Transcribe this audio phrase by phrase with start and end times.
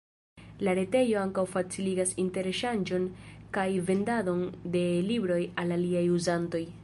[0.67, 3.07] La retejo ankaŭ faciligas interŝanĝon
[3.59, 4.43] kaj vendadon
[4.77, 6.69] de libroj al aliaj uzantoj.